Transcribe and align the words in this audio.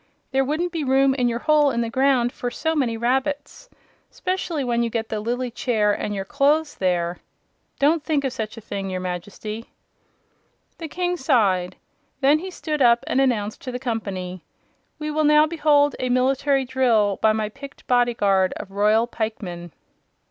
"There 0.31 0.43
wouldn't 0.43 0.71
be 0.71 0.83
room 0.83 1.13
in 1.13 1.29
your 1.29 1.37
hole 1.37 1.69
in 1.69 1.81
the 1.81 1.89
ground 1.91 2.33
for 2.33 2.49
so 2.49 2.73
many 2.73 2.97
rabbits, 2.97 3.69
'spec'ly 4.09 4.63
when 4.63 4.81
you 4.81 4.89
get 4.89 5.09
the 5.09 5.19
lily 5.19 5.51
chair 5.51 5.91
and 5.93 6.15
your 6.15 6.25
clothes 6.25 6.73
there. 6.73 7.19
Don't 7.77 8.03
think 8.03 8.23
of 8.23 8.33
such 8.33 8.57
a 8.57 8.61
thing, 8.61 8.89
your 8.89 8.99
Majesty." 8.99 9.69
The 10.79 10.87
King 10.87 11.17
sighed. 11.17 11.75
Then 12.19 12.39
he 12.39 12.49
stood 12.49 12.81
up 12.81 13.03
and 13.05 13.21
announced 13.21 13.61
to 13.61 13.71
the 13.71 13.77
company: 13.77 14.43
"We 14.97 15.11
will 15.11 15.23
now 15.23 15.47
hold 15.61 15.95
a 15.99 16.09
military 16.09 16.65
drill 16.65 17.19
by 17.21 17.31
my 17.31 17.49
picked 17.49 17.85
Bodyguard 17.85 18.53
of 18.53 18.71
Royal 18.71 19.05
Pikemen." 19.05 19.71